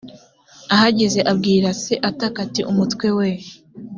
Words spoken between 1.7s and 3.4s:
se ataka ati umutwe we